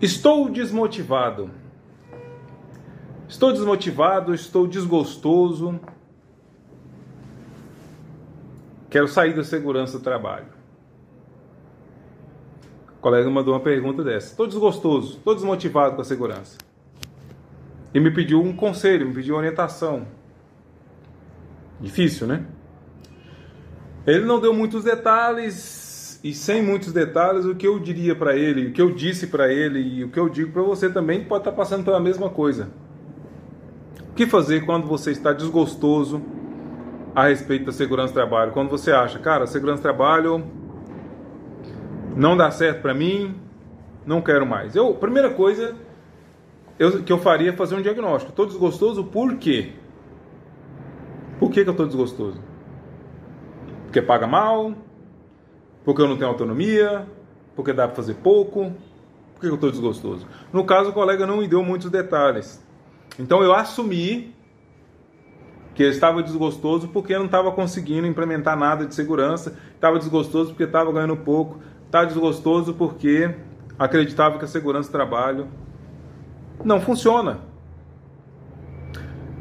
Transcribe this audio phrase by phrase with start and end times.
[0.00, 1.50] Estou desmotivado.
[3.28, 5.78] Estou desmotivado, estou desgostoso.
[8.88, 10.46] Quero sair da segurança do trabalho.
[12.96, 14.30] O colega mandou uma pergunta dessa.
[14.30, 16.58] Estou desgostoso, estou desmotivado com a segurança.
[17.92, 20.06] E me pediu um conselho, me pediu orientação.
[21.78, 22.46] Difícil, né?
[24.06, 25.54] Ele não deu muitos detalhes,
[26.22, 29.50] e sem muitos detalhes, o que eu diria para ele, o que eu disse para
[29.52, 32.28] ele e o que eu digo para você também pode estar tá passando pela mesma
[32.28, 32.68] coisa.
[34.10, 36.20] O que fazer quando você está desgostoso
[37.14, 38.52] a respeito da segurança do trabalho?
[38.52, 40.44] Quando você acha, cara, segurança do trabalho
[42.14, 43.34] não dá certo para mim,
[44.04, 44.76] não quero mais.
[44.76, 45.74] Eu, primeira coisa
[46.78, 48.30] eu, que eu faria é fazer um diagnóstico.
[48.30, 49.72] Estou desgostoso por quê?
[51.38, 52.38] Por que, que eu estou desgostoso?
[53.84, 54.74] Porque paga mal?
[55.84, 57.06] Porque eu não tenho autonomia?
[57.56, 58.72] Porque dá para fazer pouco?
[59.34, 60.26] Por que eu estou desgostoso?
[60.52, 62.62] No caso, o colega não me deu muitos detalhes.
[63.18, 64.34] Então eu assumi
[65.74, 70.64] que ele estava desgostoso porque não estava conseguindo implementar nada de segurança, estava desgostoso porque
[70.64, 73.34] estava ganhando pouco, estava desgostoso porque
[73.78, 75.48] acreditava que a segurança do trabalho
[76.62, 77.40] não funciona.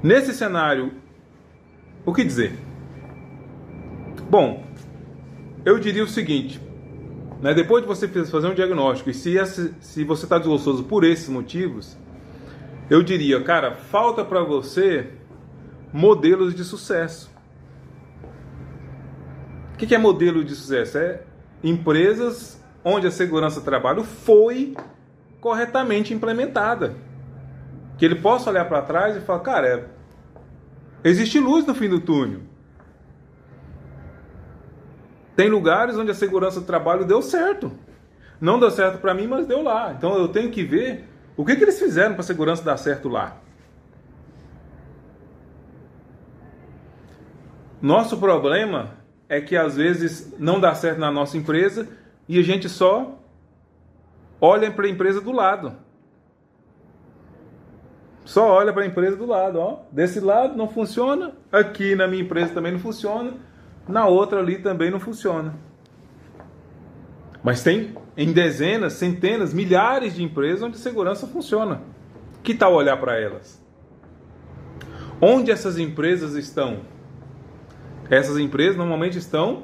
[0.01, 0.93] Nesse cenário,
[2.05, 2.57] o que dizer?
[4.29, 4.63] Bom,
[5.65, 6.61] eu diria o seguinte:
[7.41, 11.03] né, depois de você fazer um diagnóstico, e se, esse, se você está desgostoso por
[11.03, 11.97] esses motivos,
[12.89, 15.09] eu diria, cara, falta para você
[15.93, 17.31] modelos de sucesso.
[19.73, 20.97] O que, que é modelo de sucesso?
[20.97, 21.21] É
[21.63, 24.75] empresas onde a segurança do trabalho foi
[25.39, 26.95] corretamente implementada.
[27.97, 29.85] Que ele possa olhar para trás e falar, cara, é,
[31.03, 32.41] existe luz no fim do túnel.
[35.39, 37.71] Tem lugares onde a segurança do trabalho deu certo.
[38.41, 39.94] Não deu certo para mim, mas deu lá.
[39.97, 41.05] Então eu tenho que ver
[41.38, 43.38] o que, que eles fizeram para a segurança dar certo lá.
[47.81, 48.97] Nosso problema
[49.29, 51.88] é que às vezes não dá certo na nossa empresa
[52.28, 53.17] e a gente só
[54.41, 55.72] olha para a empresa do lado.
[58.25, 59.83] Só olha para a empresa do lado, ó.
[59.89, 63.47] Desse lado não funciona, aqui na minha empresa também não funciona
[63.88, 65.56] na outra ali também não funciona.
[67.44, 71.81] Mas tem em dezenas, centenas, milhares de empresas onde a segurança funciona.
[72.44, 73.63] Que tal olhar para elas?
[75.22, 76.81] Onde essas empresas estão?
[78.09, 79.63] Essas empresas normalmente estão,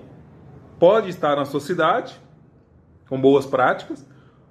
[0.80, 2.20] pode estar na sua cidade,
[3.09, 4.06] com boas práticas,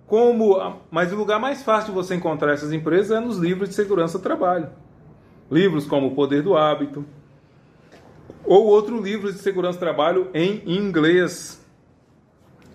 [0.06, 3.74] como, mas o lugar mais fácil de você encontrar essas empresas é nos livros de
[3.74, 4.68] segurança do trabalho.
[5.50, 7.04] Livros como O Poder do Hábito,
[8.44, 11.64] ou outro livro de segurança do trabalho em inglês,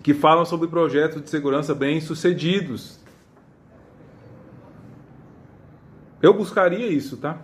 [0.02, 2.98] que falam sobre projetos de segurança bem-sucedidos.
[6.22, 7.38] Eu buscaria isso, tá?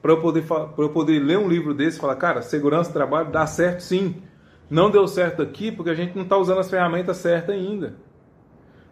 [0.00, 0.44] Para eu, poder,
[0.78, 4.22] eu poder ler um livro desse e falar, cara, segurança do trabalho dá certo sim.
[4.68, 7.96] Não deu certo aqui porque a gente não está usando as ferramentas certas ainda.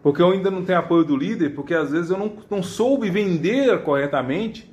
[0.01, 3.09] Porque eu ainda não tenho apoio do líder, porque às vezes eu não, não soube
[3.09, 4.71] vender corretamente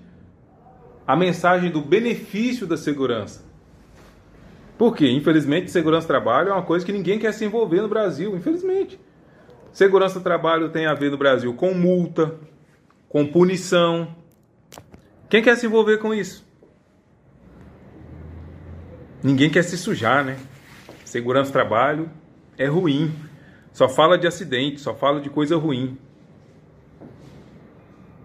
[1.07, 3.50] a mensagem do benefício da segurança.
[4.81, 8.35] Porque, infelizmente, segurança do trabalho é uma coisa que ninguém quer se envolver no Brasil,
[8.35, 8.99] infelizmente.
[9.75, 12.35] Segurança do trabalho tem a ver no Brasil com multa,
[13.07, 14.17] com punição.
[15.29, 16.49] Quem quer se envolver com isso?
[19.23, 20.39] Ninguém quer se sujar, né?
[21.05, 22.11] Segurança do trabalho
[22.57, 23.15] é ruim.
[23.75, 25.99] Só fala de acidente, só fala de coisa ruim.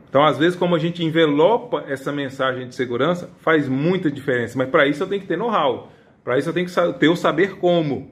[0.08, 4.58] Então, às vezes, como a gente envelopa essa mensagem de segurança, faz muita diferença.
[4.58, 5.92] Mas para isso eu tenho que ter know-how.
[6.26, 8.10] Para isso eu tenho que ter o saber como.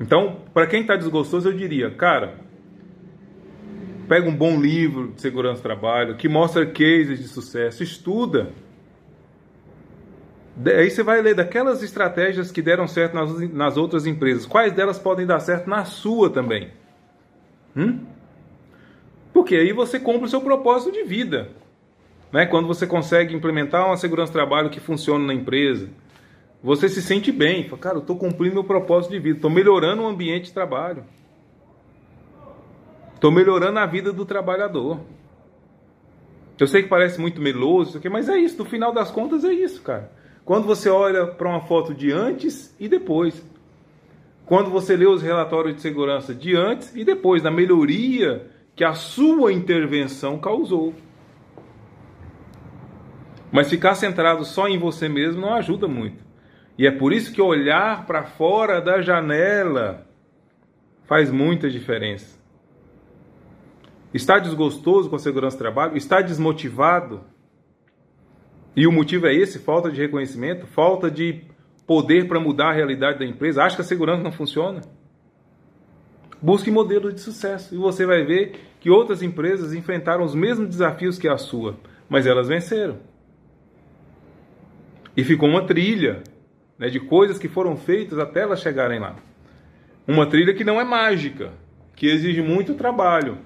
[0.00, 2.38] Então, para quem está desgostoso, eu diria, cara,
[4.08, 8.52] pega um bom livro de segurança do trabalho que mostra cases de sucesso, estuda.
[10.64, 14.46] Aí você vai ler daquelas estratégias que deram certo nas, nas outras empresas.
[14.46, 16.70] Quais delas podem dar certo na sua também?
[17.76, 17.98] Hum?
[19.32, 21.48] Porque aí você cumpre o seu propósito de vida.
[22.32, 22.46] Né?
[22.46, 25.88] Quando você consegue implementar uma segurança do trabalho que funciona na empresa,
[26.62, 27.68] você se sente bem.
[27.68, 31.04] Fala, cara, eu estou cumprindo meu propósito de vida, estou melhorando o ambiente de trabalho.
[33.14, 35.00] Estou melhorando a vida do trabalhador.
[36.58, 39.80] Eu sei que parece muito meloso, mas é isso, no final das contas é isso,
[39.82, 40.10] cara.
[40.44, 43.44] Quando você olha para uma foto de antes e depois.
[44.46, 48.94] Quando você lê os relatórios de segurança de antes e depois, da melhoria que a
[48.94, 50.94] sua intervenção causou.
[53.52, 56.27] Mas ficar centrado só em você mesmo não ajuda muito.
[56.78, 60.06] E é por isso que olhar para fora da janela
[61.06, 62.38] faz muita diferença.
[64.14, 65.96] Está desgostoso com a segurança do trabalho?
[65.96, 67.24] Está desmotivado?
[68.76, 71.42] E o motivo é esse: falta de reconhecimento, falta de
[71.84, 73.64] poder para mudar a realidade da empresa.
[73.64, 74.82] Acha que a segurança não funciona?
[76.40, 81.18] Busque modelos de sucesso e você vai ver que outras empresas enfrentaram os mesmos desafios
[81.18, 81.76] que a sua,
[82.08, 82.98] mas elas venceram.
[85.16, 86.22] E ficou uma trilha
[86.78, 89.16] né, de coisas que foram feitas até elas chegarem lá.
[90.06, 91.52] Uma trilha que não é mágica,
[91.94, 93.38] que exige muito trabalho,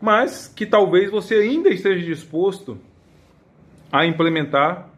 [0.00, 2.78] mas que talvez você ainda esteja disposto
[3.90, 4.90] a implementar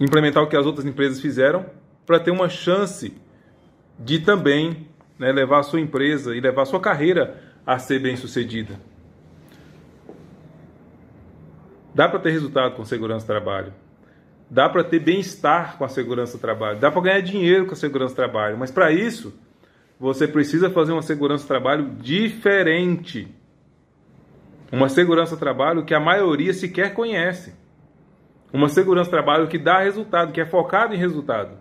[0.00, 1.66] implementar o que as outras empresas fizeram
[2.06, 3.14] para ter uma chance
[3.98, 8.16] de também né, levar a sua empresa e levar a sua carreira a ser bem
[8.16, 8.80] sucedida.
[11.94, 13.74] Dá para ter resultado com segurança do trabalho.
[14.50, 16.80] Dá para ter bem-estar com a segurança do trabalho.
[16.80, 18.58] Dá para ganhar dinheiro com a segurança do trabalho.
[18.58, 19.32] Mas para isso,
[19.98, 23.32] você precisa fazer uma segurança do trabalho diferente.
[24.72, 27.54] Uma segurança do trabalho que a maioria sequer conhece.
[28.52, 31.56] Uma segurança do trabalho que dá resultado, que é focado em resultado.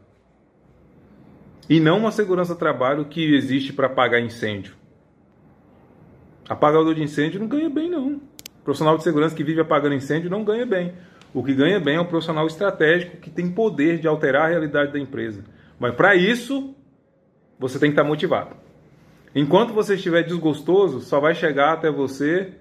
[1.69, 4.73] E não uma segurança do trabalho que existe para apagar incêndio.
[6.47, 8.13] Apagador de incêndio não ganha bem, não.
[8.13, 10.93] O profissional de segurança que vive apagando incêndio não ganha bem.
[11.33, 14.91] O que ganha bem é um profissional estratégico que tem poder de alterar a realidade
[14.91, 15.43] da empresa.
[15.79, 16.75] Mas para isso,
[17.57, 18.55] você tem que estar motivado.
[19.35, 22.53] Enquanto você estiver desgostoso, só vai chegar até você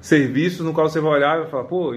[0.00, 1.94] serviços no qual você vai olhar e vai falar, pô,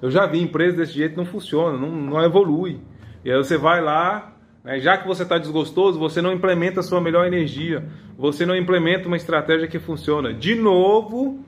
[0.00, 2.80] eu já vi empresa desse jeito não funciona, não, não evolui.
[3.24, 4.34] E aí você vai lá,
[4.64, 7.86] né, já que você está desgostoso, você não implementa a sua melhor energia,
[8.16, 10.32] você não implementa uma estratégia que funciona.
[10.32, 11.44] De novo,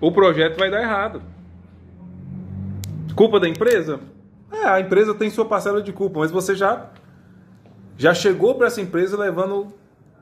[0.00, 1.22] o projeto vai dar errado.
[3.14, 4.00] Culpa da empresa?
[4.52, 6.90] É, a empresa tem sua parcela de culpa, mas você já
[7.96, 9.74] já chegou para essa empresa levando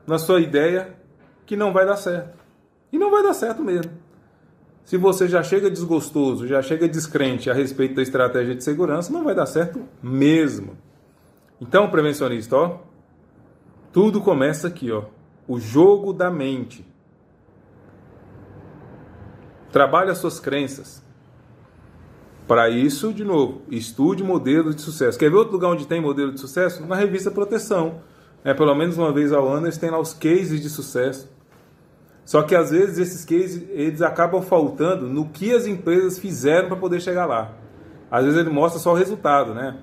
[0.05, 0.95] na sua ideia
[1.45, 2.37] que não vai dar certo.
[2.91, 3.91] E não vai dar certo mesmo.
[4.83, 9.23] Se você já chega desgostoso, já chega descrente a respeito da estratégia de segurança, não
[9.23, 10.75] vai dar certo mesmo.
[11.61, 12.79] Então, prevencionista, ó,
[13.93, 15.05] tudo começa aqui, ó,
[15.47, 16.85] o jogo da mente.
[19.71, 21.03] Trabalhe as suas crenças.
[22.49, 25.19] Para isso, de novo, estude modelos de sucesso.
[25.19, 26.83] Quer ver outro lugar onde tem modelo de sucesso?
[26.83, 28.01] Na revista Proteção.
[28.43, 31.31] É, pelo menos uma vez ao ano eles têm lá os cases de sucesso.
[32.25, 36.77] Só que às vezes esses cases eles acabam faltando no que as empresas fizeram para
[36.77, 37.53] poder chegar lá.
[38.09, 39.77] Às vezes ele mostra só o resultado, né?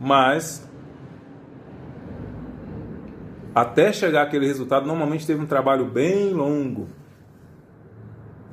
[0.00, 0.66] Mas
[3.54, 6.88] até chegar aquele resultado, normalmente teve um trabalho bem longo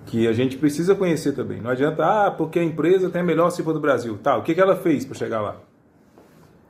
[0.08, 1.62] que a gente precisa conhecer também.
[1.62, 4.18] Não adianta, ah, porque a empresa tem a melhor CIPA do Brasil.
[4.18, 5.58] Tá, o que, que ela fez para chegar lá?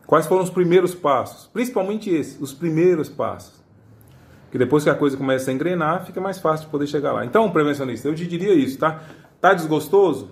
[0.07, 1.47] Quais foram os primeiros passos?
[1.47, 3.63] Principalmente esses, os primeiros passos.
[4.51, 7.25] Que depois que a coisa começa a engrenar, fica mais fácil de poder chegar lá.
[7.25, 9.03] Então, prevencionista, eu te diria isso, tá?
[9.39, 10.31] Tá desgostoso?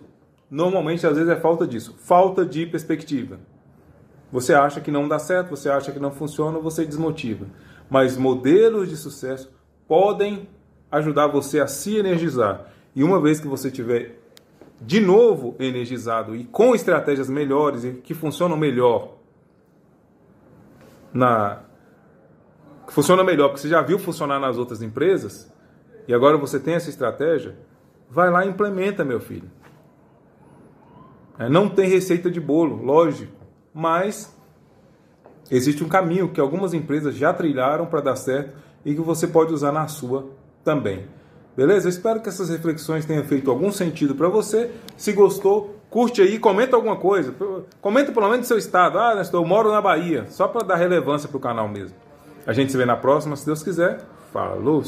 [0.50, 1.96] Normalmente, às vezes, é falta disso.
[2.00, 3.40] Falta de perspectiva.
[4.32, 7.46] Você acha que não dá certo, você acha que não funciona, você desmotiva.
[7.88, 9.52] Mas modelos de sucesso
[9.88, 10.50] podem
[10.90, 12.74] ajudar você a se energizar.
[12.96, 14.20] E uma vez que você tiver
[14.80, 19.16] de novo energizado e com estratégias melhores e que funcionam melhor
[21.14, 21.62] na
[22.86, 25.52] que funciona melhor, porque você já viu funcionar nas outras empresas,
[26.08, 27.58] e agora você tem essa estratégia,
[28.10, 29.50] vai lá e implementa, meu filho.
[31.40, 33.34] É, não tem receita de bolo, lógico,
[33.74, 34.38] mas
[35.50, 39.52] existe um caminho que algumas empresas já trilharam para dar certo e que você pode
[39.52, 40.30] usar na sua
[40.64, 41.08] também.
[41.56, 41.88] Beleza?
[41.88, 44.72] Eu espero que essas reflexões tenham feito algum sentido para você.
[44.98, 47.34] Se gostou, curte aí, comenta alguma coisa.
[47.82, 49.00] Comenta pelo menos seu estado.
[49.00, 50.26] Ah, Nestor, eu moro na Bahia.
[50.30, 51.96] Só para dar relevância para o canal mesmo.
[52.46, 54.02] A gente se vê na próxima, se Deus quiser.
[54.34, 54.84] Falou!